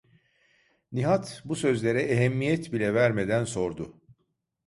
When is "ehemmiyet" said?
2.01-2.71